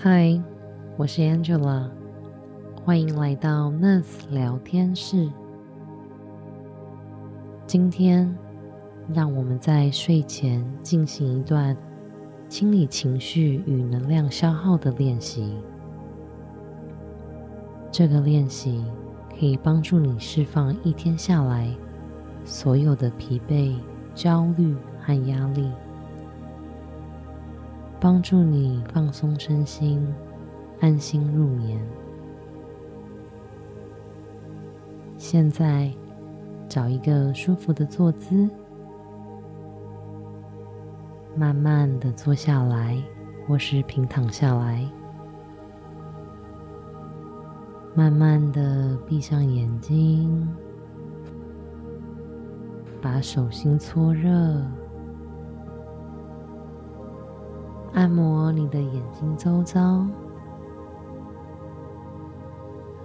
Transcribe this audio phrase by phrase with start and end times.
[0.00, 0.40] 嗨，
[0.96, 1.90] 我是 Angela，
[2.84, 5.28] 欢迎来到 Nurse 聊天室。
[7.66, 8.32] 今天，
[9.12, 11.76] 让我们在睡前进行一段
[12.48, 15.52] 清理情绪与能量消耗的练习。
[17.90, 18.84] 这个练习
[19.36, 21.74] 可以帮助你释放一天下来
[22.44, 23.74] 所有的疲惫、
[24.14, 25.68] 焦虑和压力。
[28.00, 30.06] 帮助你放松身心，
[30.80, 31.80] 安心入眠。
[35.16, 35.92] 现在
[36.68, 38.48] 找一个舒服的坐姿，
[41.34, 43.02] 慢慢的坐下来，
[43.46, 44.88] 或是平躺下来，
[47.96, 50.48] 慢慢的闭上眼睛，
[53.02, 54.62] 把手心搓热。
[57.94, 60.06] 按摩你的眼睛周遭，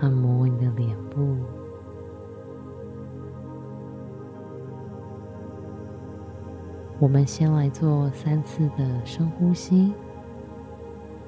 [0.00, 1.36] 按摩你的脸部。
[6.98, 9.92] 我们先来做三次的深呼吸。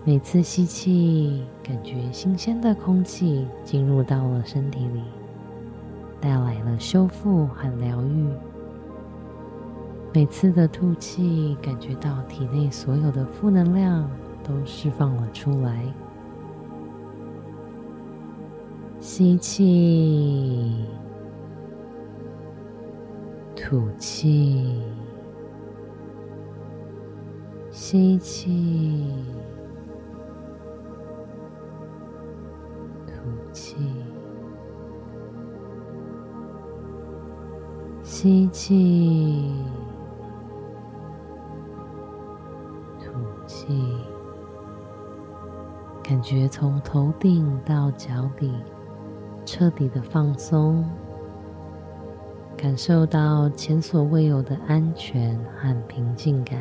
[0.05, 5.02] 每次吸气，感觉新鲜的空气进入到了身体里，
[6.20, 8.27] 带来了修复和疗愈。
[10.12, 14.11] 每次的吐气，感觉到体内所有的负能量
[14.42, 15.84] 都释放了出来。
[18.98, 20.84] 吸气，
[23.55, 24.83] 吐气，
[27.70, 29.14] 吸气，
[33.06, 33.77] 吐气，
[38.02, 39.55] 吸气。
[46.02, 48.52] 感觉从头顶到脚底
[49.46, 50.84] 彻底的放松，
[52.56, 56.58] 感受到前所未有的安全和平静感。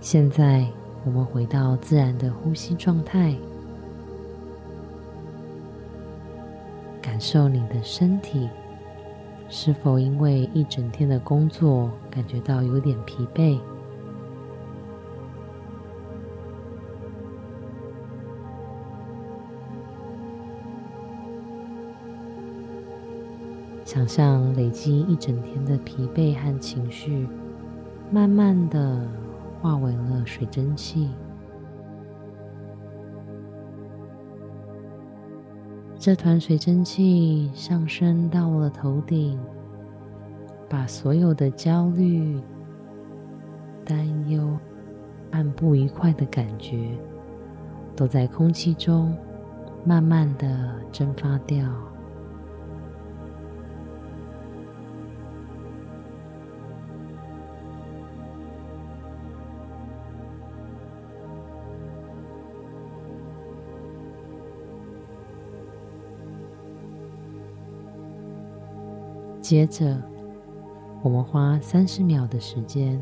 [0.00, 0.66] 现在
[1.04, 3.34] 我们回到自然的呼吸状态，
[7.02, 8.48] 感受你的身体
[9.56, 13.56] 是否因为一整天的工作感觉到有点疲惫。
[23.84, 27.28] 想象累积一整天的疲惫和情绪，
[28.10, 29.08] 慢慢的
[29.62, 31.10] 化为了水蒸气。
[36.04, 39.40] 这团水蒸气上升到了头顶，
[40.68, 42.38] 把所有的焦虑、
[43.86, 44.54] 担忧
[45.32, 46.90] 和不愉快的感觉，
[47.96, 49.16] 都在空气中
[49.82, 51.66] 慢慢的蒸发掉。
[69.44, 70.00] 接着，
[71.02, 72.98] 我们花三十秒的时间，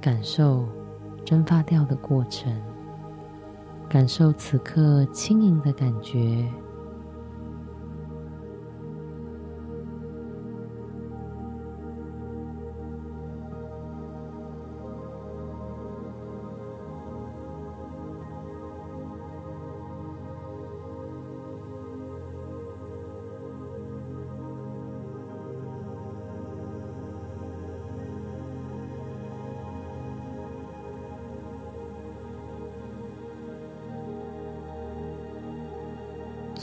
[0.00, 0.64] 感受
[1.26, 2.50] 蒸发掉的过程，
[3.86, 6.50] 感受此刻轻盈的感觉。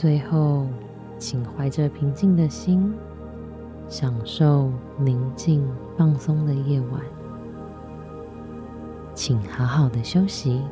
[0.00, 0.66] 最后，
[1.18, 2.94] 请怀着平静的心，
[3.86, 5.62] 享受宁静
[5.94, 7.02] 放松的夜晚。
[9.12, 10.62] 请好好的休息，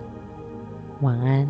[1.02, 1.46] 晚安。